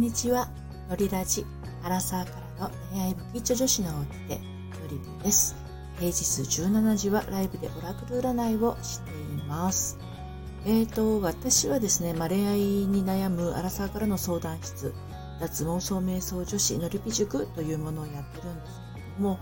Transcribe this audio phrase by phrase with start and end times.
[0.00, 0.48] んにちは。
[0.88, 1.44] のりラジ、
[1.84, 5.54] アラサーからの恋愛不吉女子のおきて、のりびです。
[5.96, 9.14] 平日17時はライブでオラクル占いをしてい
[9.46, 9.98] ます。
[10.64, 14.94] えーと、私はですね、まあ、恋愛に悩むアラサーからの相談室、
[15.38, 19.38] 脱妄想瞑想女子のりぴ塾というものをやってるんですけれども、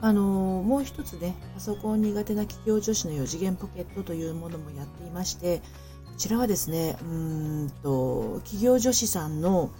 [0.00, 0.22] あの
[0.64, 5.62] もう一つね、パソコン苦手な企業女子の4次元ポケットというものもやっていまして、こ
[6.18, 9.72] ちらはですね、うんと、企業女子さんの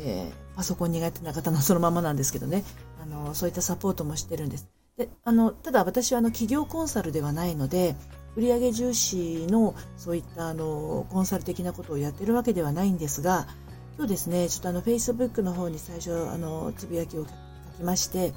[0.00, 2.64] えー、パソコン苦手な方のそのままなんですけどね、
[3.02, 4.66] あの、そういったサポートもしてるんです。
[4.96, 7.96] で、あの、ただ私はあの、企業コンサルではないので、
[8.36, 13.48] 売上重視のそういったあの、コンサル的なことをやってるわけではないんですが、
[13.96, 17.30] 今日ですね、ちょっとあの、Facebook の方に最初、あの、つぶやきを書
[17.78, 18.32] きまして、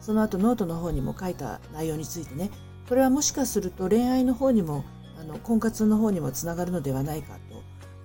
[0.00, 2.50] その後ノートの方にも書いた内容についてね、
[2.88, 4.84] これはもしかすると恋愛の方にも、
[5.20, 7.38] あの、婚活の方にもつながるのではないか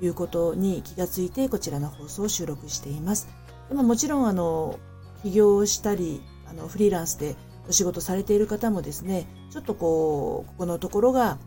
[0.02, 3.28] いうことに気がついてこちらの放送を収録しています。
[3.70, 4.80] でももちろんあの
[5.24, 7.36] 起業したりあのフリーランスで
[7.68, 11.38] お仕事されている方もですねちょっとこうここのところが、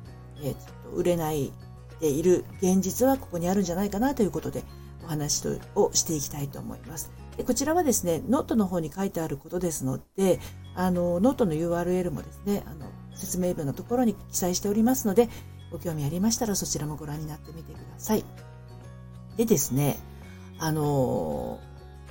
[0.42, 1.52] えー、売れない
[2.00, 4.62] でいる現実はここにあるんじゃないかなということで
[5.04, 5.42] お話
[5.74, 7.10] をしていきたいと思います。
[7.36, 10.38] でこちらはですねノートの方に書いてあることですので
[10.74, 15.28] あのノートの URL もですねあの説明文のところに記載しておりますので
[15.72, 18.24] ご興味ありましたらそちらもご覧になってみてください。
[19.36, 19.98] でですね、
[20.58, 21.58] あの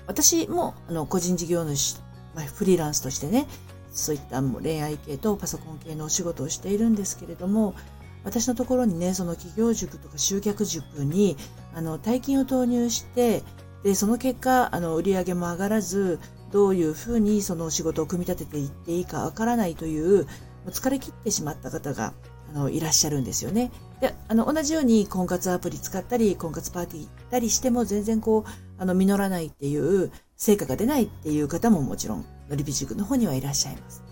[0.07, 2.01] 私もあの個人事業主、
[2.35, 3.47] まあ、フリーランスとしてね、
[3.91, 7.75] そういった恋愛系とパソコン系のお仕事をしているんですけれども、
[8.23, 11.37] 私のところにね、その企業塾とか集客塾に、
[11.73, 13.43] あの、大金を投入して、
[13.83, 16.19] で、その結果、あの、売り上げも上がらず、
[16.51, 22.13] どういうふうにその仕事を組み立てていっていいかわからないという、もう疲れ切ってしまった方が
[22.53, 23.71] あのいらっしゃるんですよね。
[23.99, 34.03] であの同じように婚活アプリ使ったり婚活パーティー行ったりしても全然こうあの実らないっていう成果が出ないっていう方ももちろんのりび塾の方にはいらっしゃいます。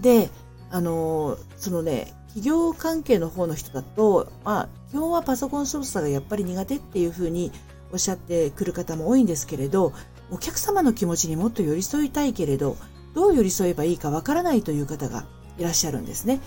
[0.00, 0.30] で
[0.70, 7.50] あのそのね企業関係の方の人だと、まあ、基本はパソコン操作がやっぱり苦手っていうふうに
[7.90, 9.92] おっしゃってくる方も多いんですけれど、
[10.30, 12.76] お客様の気持ちにもっと寄り添いたいけれど、
[13.14, 16.40] どう寄り添えばいいかわからないという方がいらっしゃるんですね。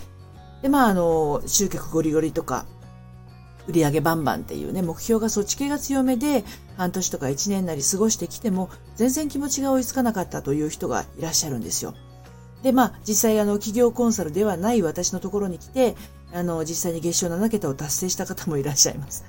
[0.62, 2.66] で、まあ、あの、集客ゴリゴリとか、
[3.68, 6.44] 売り上げバンバンっていうね、目標がそっち系が強めで、
[6.78, 11.94] 半年とか1年なり過ごしてきても、全然気持ちが追いつかなかったという人がいらっしゃるんですよ。
[12.64, 15.96] で、まあ、実際、あの、企業コンサルではない私のところに来て、
[16.34, 19.24] あの、実際に月賞7桁を達成した方もいらっしゃいます。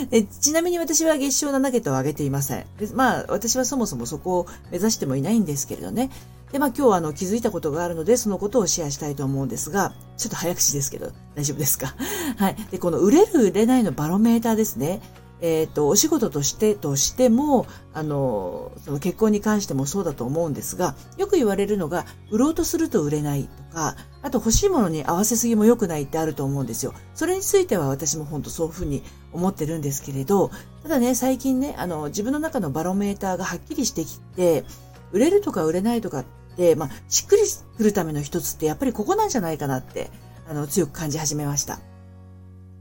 [0.40, 2.66] ちなみに私は月賞7桁を上げていません。
[2.94, 6.10] まあ、私はそもそもそこを目指してもいないんですけれどね。
[6.52, 11.94] で、まあ今日はあの気づいたことがあるので、そのことをシェアしたいと思うんですが、ちょっと早口ですけど、大丈夫ですか？
[12.38, 12.56] はい。
[12.70, 15.00] で、この売れる売れないのバロメーターですね。
[15.40, 26.94] えっ、ー、と、お仕事としてとしても、あの、その結婚に関してもそうだと思うんですが、よく言われるのが、売ろうとすると売れないとか、あと欲しいものに合わせすぎも良くないってあると思うんですよ。
[27.14, 29.02] それについては私も本当そういうふうに
[29.32, 30.50] 思ってるんですけれど、
[30.82, 34.64] ただね、最近ね、あの、自分の中のバロメーターがはっきりしてきて、
[35.12, 36.24] 売れるとか売れないとかっ
[36.56, 37.42] て、まあ、しっくり
[37.76, 40.10] くるための一つってやっぱりここなんじゃないかなって、
[40.48, 41.78] あの、強く感じ始めました。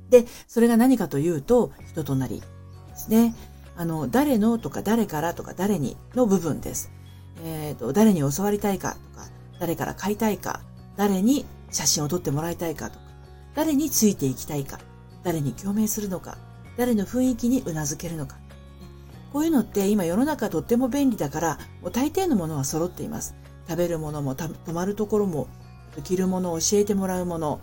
[0.09, 2.41] で、それが何かというと、人となり
[2.89, 3.35] ですね。
[3.75, 6.91] あの、誰のとか誰からとか誰にの部分です。
[7.43, 9.27] えっ、ー、と、誰に教わりたいかとか、
[9.59, 10.61] 誰から買いたいか、
[10.95, 13.05] 誰に写真を撮ってもらいたいかとか、
[13.55, 14.79] 誰についていきたいか、
[15.23, 16.37] 誰に共鳴するのか、
[16.77, 18.37] 誰の雰囲気にうなずけるのか、
[19.33, 23.35] こういうのって今世の中とっても便利だから、もう大抵のものは揃っています。
[23.67, 25.47] 食べるものも泊まるところも、
[26.03, 27.61] 着るものを教えてもらうもの、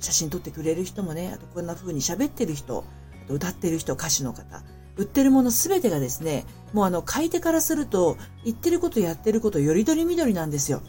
[0.00, 2.84] 写真撮ってくれる人もね、あとこんな風に喋ってる人、
[3.28, 4.62] 歌ってる人、歌手の方、
[4.96, 10.82] 売ってるものすべてがですね、もうあの、買い手からすると、言ってることやってることよりどりみどりなんですよ。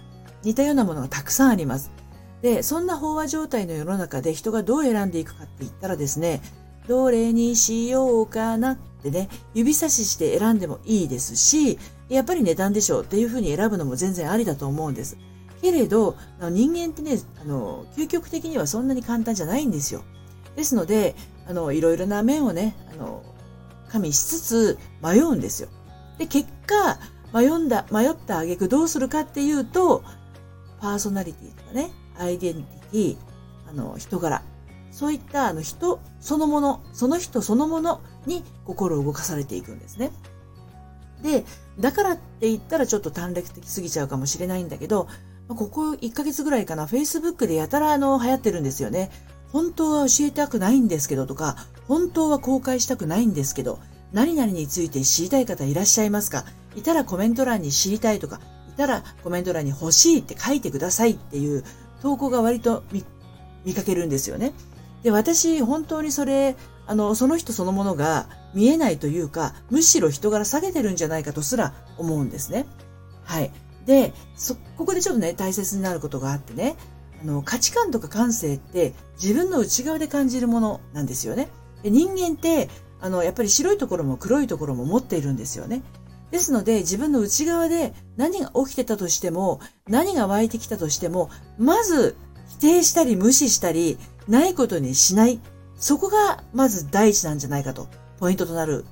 [0.44, 1.92] 似たようなものがたくさんあります。
[2.42, 6.42] で、そんな飽和状態の世の中で人がどう選んでいくかって言ったらですね、
[6.88, 11.78] どれにしようかなってね、指差しして選んでもいいですし、
[12.10, 15.18] やっぱり値段でしょうっていうふうに選ぶのも全然ありだと思うんです。
[15.62, 20.04] けれど、人間ってね、あの、究極的にはそんなに簡単じゃないんですよ。
[20.56, 21.16] ですので、
[21.48, 23.24] あの、いろいろな面をね、あの、
[23.90, 25.70] 加味しつつ迷うんですよ。
[26.18, 27.00] で、結果、
[27.34, 30.04] 迷んだ、迷った挙句どうするかっていうと、
[30.80, 33.18] パーソナリティとかね、アイデンティティ、
[33.70, 34.42] あの、人柄、
[34.92, 40.12] そういったあの人そのもの、その人そのものに心を動かされていくんですね。
[41.22, 41.46] で、
[41.80, 45.08] だからって言ったらちょっと短絡的すぎちゃうかもしれないんだけど、
[45.48, 49.12] ここ1ヶ月ぐらいかな、Facebook でやたらあの流行ってるんですよね。
[49.52, 51.56] 本当は教えたくないんですけどとか、
[51.88, 53.80] 本当は公開したくないんですけど、
[54.14, 56.46] 何々について知りたい方いらっしゃいますか？
[56.76, 58.40] いたらコメント欄に知りたいとか、
[58.70, 61.64] いたらコメント欄に欲しいって書いてくださいっていう
[62.02, 63.04] 投稿が割と見
[63.66, 64.54] 見かけるんですよね。
[65.04, 66.56] で、私、本当にそれ、
[66.86, 72.66] あの、その人そのものが見えないというか、むしろ人柄下げてるんじゃないかとすら思うんですね。
[73.24, 73.52] はい。
[73.86, 76.76] で、そ、ここでちょっとね、大切になることがあってね、
[77.22, 81.50] あの、価値観とか感性って自分の内側で感じるものなんですよね。
[81.84, 82.70] で人間って、
[83.02, 85.84] あの、やっぱり白いところも黒いところも持っているんですよね。
[86.32, 92.16] ですので、自分の内側で何が起きてたとしても、何が湧いてきたとしても、まず
[92.50, 93.98] 否定したり無視したり、
[94.28, 95.40] ないことにしない。
[95.78, 97.88] そこがまず第一なんじゃないかと、
[98.20, 98.86] ポイントとなる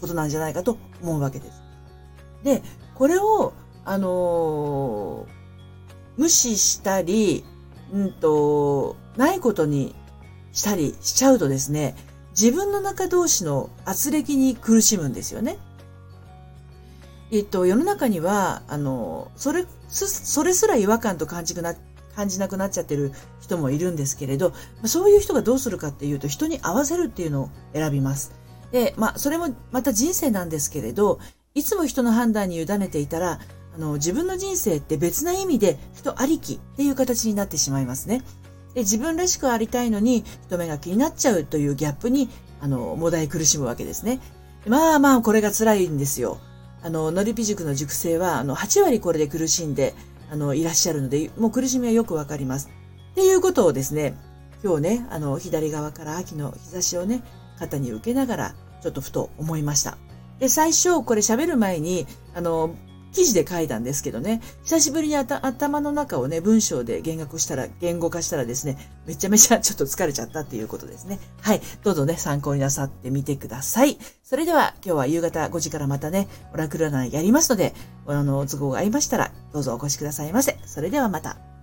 [0.00, 1.62] ことなんじゃないかと思うわけです。
[2.42, 2.62] で、
[2.94, 3.52] これを、
[3.84, 5.28] あのー、
[6.16, 7.44] 無視したり、
[7.92, 9.94] うんと、ないことに
[10.52, 11.96] したりしちゃうとですね、
[12.30, 15.58] 自分の中同士の圧力に苦しむんですよね。
[17.30, 21.74] えっと、世の中には、あの、それ、それすら違和感と感じな、
[22.14, 24.52] 感じなくなっちゃってる人もいるんですけれど、
[24.84, 28.32] そういう人がどうするかっていうと、人に合わせるっていうのを選びます。
[28.74, 31.20] で、まあ、それもまた人生なんですけれど、
[31.54, 33.38] いつも人の判断に委ねていたら、
[33.72, 38.24] あの、自分の人生って別な意味で人ありきっていう形になってしまいますね。
[38.74, 42.28] で、自分らしくありたいのに人目が気になっちゃうというギャップに、
[42.60, 44.18] あの、もだい苦しむわけですね。
[44.66, 46.40] まあまあ、これが辛いんですよ。
[46.82, 49.94] あの、のりぴ塾の塾生は、あの、8割これで苦しんで、
[50.32, 52.68] あの、いらっしゃるので、もう苦しみはよくわかります。
[53.12, 54.16] っていうことをですね、
[54.64, 57.22] 今日ね、あの、左側から秋の日差しをね、
[57.60, 58.54] 肩に受けながら、
[58.84, 59.96] ちょっとふと思いました。
[60.40, 62.74] で、最初、これ喋る前に、あの、
[63.14, 68.76] 記事で書いたんですけどね、久しぶりに頭の中をね、文章で言語化したら、言語化したらですね、
[69.06, 71.18] めちゃめちゃ ちょっと疲れちゃったっていうことですね。
[71.40, 71.62] はい。
[71.82, 73.98] どうぞね、参考になさってみてください。
[74.22, 77.72] それでは、今日は夕方5時からまたね、オラクル占いやりますので、
[78.06, 80.58] あの、都合が合いましたら、どうぞお越しくださいませ。
[80.66, 81.53] それではまた。